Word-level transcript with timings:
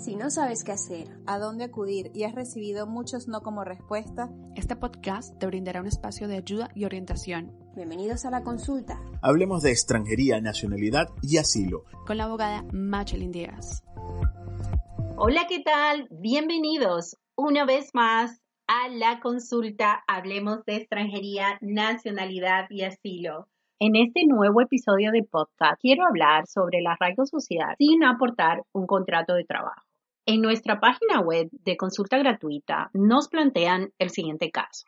Si 0.00 0.16
no 0.16 0.30
sabes 0.30 0.64
qué 0.64 0.72
hacer, 0.72 1.08
a 1.26 1.38
dónde 1.38 1.64
acudir 1.64 2.10
y 2.14 2.24
has 2.24 2.34
recibido 2.34 2.86
muchos 2.86 3.28
no 3.28 3.42
como 3.42 3.64
respuesta, 3.64 4.30
este 4.56 4.74
podcast 4.74 5.38
te 5.38 5.46
brindará 5.46 5.82
un 5.82 5.86
espacio 5.86 6.26
de 6.26 6.38
ayuda 6.38 6.70
y 6.74 6.86
orientación. 6.86 7.52
Bienvenidos 7.76 8.24
a 8.24 8.30
la 8.30 8.42
consulta. 8.42 8.98
Hablemos 9.20 9.60
de 9.60 9.72
extranjería, 9.72 10.40
nacionalidad 10.40 11.08
y 11.20 11.36
asilo. 11.36 11.84
Con 12.06 12.16
la 12.16 12.24
abogada 12.24 12.64
Machelin 12.72 13.30
Díaz. 13.30 13.84
Hola, 15.18 15.46
¿qué 15.46 15.60
tal? 15.60 16.08
Bienvenidos 16.10 17.18
una 17.36 17.66
vez 17.66 17.90
más 17.92 18.40
a 18.68 18.88
la 18.88 19.20
consulta. 19.20 20.02
Hablemos 20.08 20.64
de 20.64 20.76
extranjería, 20.76 21.58
nacionalidad 21.60 22.70
y 22.70 22.84
asilo. 22.84 23.48
En 23.78 23.96
este 23.96 24.26
nuevo 24.26 24.62
episodio 24.62 25.12
de 25.12 25.24
podcast 25.24 25.78
quiero 25.78 26.06
hablar 26.06 26.46
sobre 26.46 26.78
el 26.78 26.86
arraigo 26.86 27.26
social 27.26 27.74
sin 27.76 28.02
aportar 28.02 28.62
un 28.72 28.86
contrato 28.86 29.34
de 29.34 29.44
trabajo. 29.44 29.89
En 30.26 30.42
nuestra 30.42 30.80
página 30.80 31.20
web 31.20 31.48
de 31.50 31.76
consulta 31.76 32.18
gratuita 32.18 32.90
nos 32.92 33.28
plantean 33.28 33.92
el 33.98 34.10
siguiente 34.10 34.50
caso. 34.50 34.84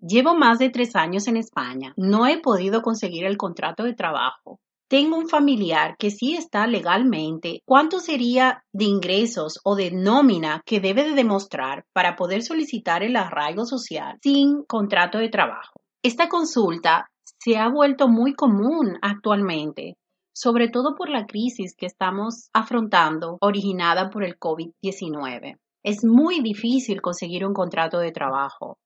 Llevo 0.00 0.34
más 0.34 0.58
de 0.58 0.70
tres 0.70 0.96
años 0.96 1.28
en 1.28 1.36
España. 1.36 1.92
No 1.96 2.26
he 2.26 2.40
podido 2.40 2.82
conseguir 2.82 3.24
el 3.24 3.36
contrato 3.36 3.84
de 3.84 3.94
trabajo. 3.94 4.60
Tengo 4.88 5.16
un 5.16 5.28
familiar 5.28 5.96
que 5.98 6.10
sí 6.10 6.36
está 6.36 6.66
legalmente. 6.66 7.62
¿Cuánto 7.64 7.98
sería 8.00 8.64
de 8.72 8.84
ingresos 8.84 9.58
o 9.64 9.76
de 9.76 9.90
nómina 9.90 10.62
que 10.64 10.80
debe 10.80 11.04
de 11.04 11.14
demostrar 11.14 11.86
para 11.92 12.16
poder 12.16 12.42
solicitar 12.42 13.02
el 13.02 13.16
arraigo 13.16 13.64
social 13.64 14.18
sin 14.22 14.62
contrato 14.64 15.18
de 15.18 15.30
trabajo? 15.30 15.80
Esta 16.02 16.28
consulta 16.28 17.10
se 17.38 17.56
ha 17.56 17.68
vuelto 17.68 18.08
muy 18.08 18.34
común 18.34 18.98
actualmente 19.00 19.96
sobre 20.34 20.68
todo 20.68 20.96
por 20.96 21.08
la 21.08 21.26
crisis 21.26 21.74
que 21.76 21.86
estamos 21.86 22.50
afrontando 22.52 23.38
originada 23.40 24.10
por 24.10 24.24
el 24.24 24.38
COVID-19. 24.38 25.58
Es 25.82 26.04
muy 26.04 26.40
difícil 26.40 27.00
conseguir 27.00 27.46
un 27.46 27.54
contrato 27.54 27.98
de 27.98 28.10
trabajo 28.10 28.78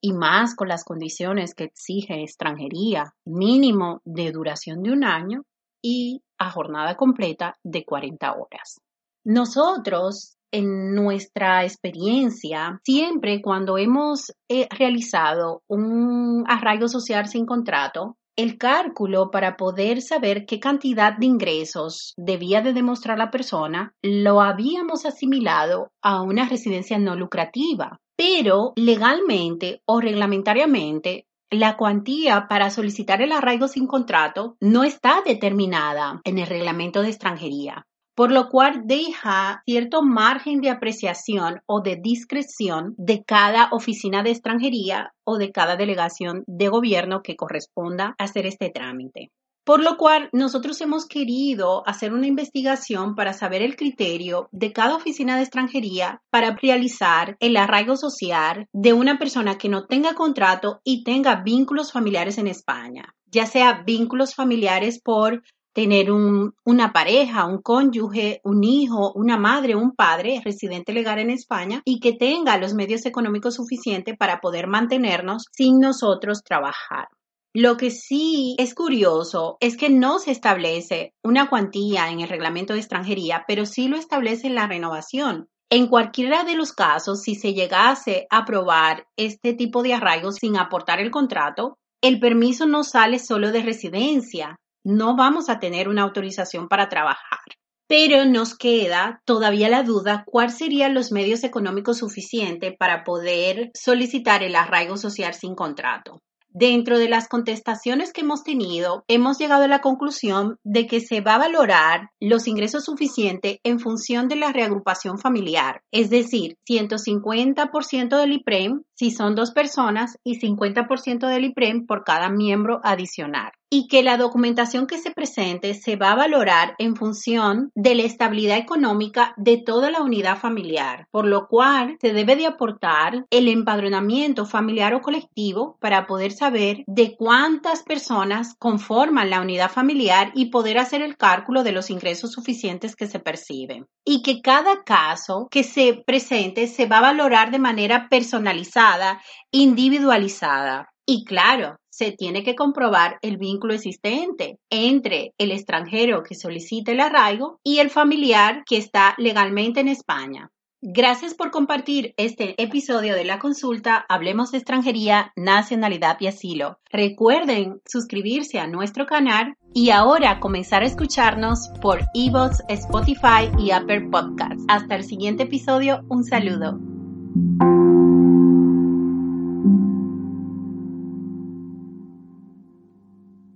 y 0.00 0.12
más 0.12 0.54
con 0.54 0.68
las 0.68 0.84
condiciones 0.84 1.54
que 1.54 1.64
exige 1.64 2.22
extranjería, 2.22 3.14
mínimo 3.24 4.00
de 4.04 4.32
duración 4.32 4.82
de 4.82 4.92
un 4.92 5.04
año 5.04 5.42
y 5.82 6.22
a 6.38 6.50
jornada 6.50 6.96
completa 6.96 7.56
de 7.62 7.84
40 7.84 8.32
horas. 8.32 8.80
Nosotros, 9.24 10.36
en 10.52 10.94
nuestra 10.94 11.64
experiencia, 11.64 12.80
siempre 12.84 13.40
cuando 13.42 13.78
hemos 13.78 14.32
eh, 14.48 14.68
realizado 14.70 15.62
un 15.68 16.44
arraigo 16.46 16.88
social 16.88 17.26
sin 17.28 17.46
contrato, 17.46 18.16
el 18.36 18.58
cálculo 18.58 19.30
para 19.30 19.56
poder 19.56 20.02
saber 20.02 20.44
qué 20.44 20.60
cantidad 20.60 21.16
de 21.16 21.26
ingresos 21.26 22.12
debía 22.18 22.60
de 22.60 22.74
demostrar 22.74 23.16
la 23.16 23.30
persona 23.30 23.94
lo 24.02 24.42
habíamos 24.42 25.06
asimilado 25.06 25.90
a 26.02 26.20
una 26.20 26.46
residencia 26.46 26.98
no 26.98 27.16
lucrativa, 27.16 27.98
pero 28.16 28.72
legalmente 28.76 29.80
o 29.86 30.00
reglamentariamente 30.00 31.26
la 31.50 31.76
cuantía 31.76 32.46
para 32.48 32.70
solicitar 32.70 33.22
el 33.22 33.32
arraigo 33.32 33.68
sin 33.68 33.86
contrato 33.86 34.56
no 34.60 34.84
está 34.84 35.22
determinada 35.24 36.20
en 36.24 36.38
el 36.38 36.46
reglamento 36.46 37.02
de 37.02 37.08
extranjería 37.08 37.86
por 38.16 38.32
lo 38.32 38.48
cual 38.48 38.82
deja 38.86 39.62
cierto 39.66 40.02
margen 40.02 40.62
de 40.62 40.70
apreciación 40.70 41.60
o 41.66 41.82
de 41.82 41.96
discreción 42.02 42.94
de 42.96 43.22
cada 43.24 43.68
oficina 43.72 44.22
de 44.22 44.30
extranjería 44.30 45.12
o 45.22 45.36
de 45.36 45.52
cada 45.52 45.76
delegación 45.76 46.42
de 46.46 46.68
gobierno 46.68 47.20
que 47.22 47.36
corresponda 47.36 48.14
hacer 48.18 48.46
este 48.46 48.70
trámite. 48.70 49.30
Por 49.66 49.82
lo 49.82 49.96
cual, 49.96 50.30
nosotros 50.32 50.80
hemos 50.80 51.06
querido 51.06 51.82
hacer 51.88 52.12
una 52.14 52.28
investigación 52.28 53.16
para 53.16 53.32
saber 53.32 53.62
el 53.62 53.76
criterio 53.76 54.48
de 54.52 54.72
cada 54.72 54.94
oficina 54.94 55.36
de 55.36 55.42
extranjería 55.42 56.22
para 56.30 56.54
realizar 56.54 57.36
el 57.40 57.56
arraigo 57.56 57.96
social 57.96 58.68
de 58.72 58.92
una 58.92 59.18
persona 59.18 59.58
que 59.58 59.68
no 59.68 59.86
tenga 59.86 60.14
contrato 60.14 60.80
y 60.84 61.02
tenga 61.02 61.42
vínculos 61.42 61.92
familiares 61.92 62.38
en 62.38 62.46
España, 62.46 63.14
ya 63.26 63.44
sea 63.46 63.82
vínculos 63.84 64.36
familiares 64.36 65.00
por 65.02 65.42
tener 65.76 66.10
una 66.10 66.92
pareja, 66.94 67.44
un 67.44 67.60
cónyuge, 67.60 68.40
un 68.44 68.64
hijo, 68.64 69.12
una 69.12 69.36
madre, 69.36 69.76
un 69.76 69.94
padre 69.94 70.40
residente 70.42 70.94
legal 70.94 71.18
en 71.18 71.28
España 71.28 71.82
y 71.84 72.00
que 72.00 72.14
tenga 72.14 72.56
los 72.56 72.72
medios 72.72 73.04
económicos 73.04 73.56
suficientes 73.56 74.16
para 74.16 74.40
poder 74.40 74.68
mantenernos 74.68 75.44
sin 75.52 75.78
nosotros 75.78 76.42
trabajar. 76.42 77.08
Lo 77.52 77.76
que 77.76 77.90
sí 77.90 78.56
es 78.58 78.74
curioso 78.74 79.58
es 79.60 79.76
que 79.76 79.90
no 79.90 80.18
se 80.18 80.30
establece 80.30 81.12
una 81.22 81.50
cuantía 81.50 82.08
en 82.08 82.20
el 82.20 82.30
reglamento 82.30 82.72
de 82.72 82.80
extranjería, 82.80 83.44
pero 83.46 83.66
sí 83.66 83.86
lo 83.86 83.98
establece 83.98 84.46
en 84.46 84.54
la 84.54 84.66
renovación. 84.66 85.50
En 85.68 85.88
cualquiera 85.88 86.44
de 86.44 86.54
los 86.54 86.72
casos, 86.72 87.20
si 87.20 87.34
se 87.34 87.52
llegase 87.52 88.26
a 88.30 88.38
aprobar 88.38 89.08
este 89.18 89.52
tipo 89.52 89.82
de 89.82 89.92
arraigo 89.92 90.32
sin 90.32 90.56
aportar 90.56 91.00
el 91.00 91.10
contrato, 91.10 91.76
el 92.00 92.18
permiso 92.18 92.64
no 92.64 92.82
sale 92.82 93.18
solo 93.18 93.52
de 93.52 93.60
residencia, 93.60 94.56
no 94.86 95.16
vamos 95.16 95.48
a 95.48 95.58
tener 95.58 95.88
una 95.88 96.02
autorización 96.02 96.68
para 96.68 96.88
trabajar. 96.88 97.40
Pero 97.88 98.24
nos 98.24 98.56
queda 98.56 99.20
todavía 99.24 99.68
la 99.68 99.82
duda 99.82 100.22
cuáles 100.26 100.58
serían 100.58 100.94
los 100.94 101.10
medios 101.10 101.42
económicos 101.42 101.98
suficientes 101.98 102.72
para 102.78 103.02
poder 103.02 103.72
solicitar 103.74 104.44
el 104.44 104.54
arraigo 104.54 104.96
social 104.96 105.34
sin 105.34 105.56
contrato. 105.56 106.22
Dentro 106.48 106.98
de 107.00 107.08
las 107.08 107.26
contestaciones 107.28 108.12
que 108.12 108.20
hemos 108.20 108.44
tenido, 108.44 109.04
hemos 109.08 109.38
llegado 109.38 109.64
a 109.64 109.68
la 109.68 109.80
conclusión 109.80 110.56
de 110.62 110.86
que 110.86 111.00
se 111.00 111.20
va 111.20 111.34
a 111.34 111.38
valorar 111.38 112.10
los 112.20 112.46
ingresos 112.46 112.84
suficientes 112.84 113.58
en 113.64 113.80
función 113.80 114.28
de 114.28 114.36
la 114.36 114.52
reagrupación 114.52 115.18
familiar, 115.18 115.82
es 115.90 116.10
decir, 116.10 116.58
150% 116.64 118.18
del 118.18 118.32
IPREM 118.32 118.84
si 118.94 119.10
son 119.10 119.34
dos 119.34 119.50
personas 119.50 120.16
y 120.22 120.38
50% 120.38 121.26
del 121.26 121.44
IPREM 121.46 121.86
por 121.86 122.04
cada 122.04 122.30
miembro 122.30 122.80
adicional 122.84 123.50
y 123.70 123.88
que 123.88 124.02
la 124.02 124.16
documentación 124.16 124.86
que 124.86 124.98
se 124.98 125.10
presente 125.10 125.74
se 125.74 125.96
va 125.96 126.12
a 126.12 126.16
valorar 126.16 126.74
en 126.78 126.96
función 126.96 127.70
de 127.74 127.94
la 127.94 128.02
estabilidad 128.02 128.58
económica 128.58 129.34
de 129.36 129.56
toda 129.56 129.90
la 129.90 130.02
unidad 130.02 130.38
familiar, 130.38 131.08
por 131.10 131.26
lo 131.26 131.48
cual 131.48 131.96
se 132.00 132.12
debe 132.12 132.36
de 132.36 132.46
aportar 132.46 133.26
el 133.30 133.48
empadronamiento 133.48 134.46
familiar 134.46 134.94
o 134.94 135.00
colectivo 135.00 135.76
para 135.80 136.06
poder 136.06 136.32
saber 136.32 136.84
de 136.86 137.16
cuántas 137.16 137.82
personas 137.82 138.54
conforman 138.58 139.30
la 139.30 139.40
unidad 139.40 139.70
familiar 139.70 140.30
y 140.34 140.50
poder 140.50 140.78
hacer 140.78 141.02
el 141.02 141.16
cálculo 141.16 141.64
de 141.64 141.72
los 141.72 141.90
ingresos 141.90 142.32
suficientes 142.32 142.94
que 142.94 143.08
se 143.08 143.18
perciben. 143.18 143.86
Y 144.04 144.22
que 144.22 144.40
cada 144.40 144.84
caso 144.84 145.48
que 145.50 145.64
se 145.64 146.02
presente 146.06 146.68
se 146.68 146.86
va 146.86 146.98
a 146.98 147.12
valorar 147.12 147.50
de 147.50 147.58
manera 147.58 148.08
personalizada, 148.08 149.20
individualizada. 149.50 150.92
Y 151.06 151.24
claro, 151.24 151.78
se 151.88 152.10
tiene 152.10 152.42
que 152.42 152.56
comprobar 152.56 153.18
el 153.22 153.36
vínculo 153.36 153.74
existente 153.74 154.58
entre 154.70 155.32
el 155.38 155.52
extranjero 155.52 156.24
que 156.24 156.34
solicita 156.34 156.90
el 156.90 157.00
arraigo 157.00 157.60
y 157.62 157.78
el 157.78 157.90
familiar 157.90 158.64
que 158.66 158.76
está 158.76 159.14
legalmente 159.16 159.80
en 159.80 159.88
España. 159.88 160.50
Gracias 160.82 161.34
por 161.34 161.50
compartir 161.50 162.12
este 162.16 162.60
episodio 162.62 163.14
de 163.14 163.24
la 163.24 163.38
consulta 163.38 164.04
Hablemos 164.08 164.50
de 164.50 164.58
extranjería, 164.58 165.32
nacionalidad 165.34 166.16
y 166.20 166.26
asilo. 166.26 166.78
Recuerden 166.92 167.80
suscribirse 167.86 168.58
a 168.58 168.66
nuestro 168.66 169.06
canal 169.06 169.56
y 169.72 169.90
ahora 169.90 170.38
comenzar 170.38 170.82
a 170.82 170.86
escucharnos 170.86 171.70
por 171.80 172.00
Evox, 172.14 172.62
Spotify 172.68 173.50
y 173.58 173.70
Apple 173.70 174.08
Podcasts. 174.10 174.64
Hasta 174.68 174.96
el 174.96 175.04
siguiente 175.04 175.44
episodio, 175.44 176.04
un 176.08 176.24
saludo. 176.24 176.78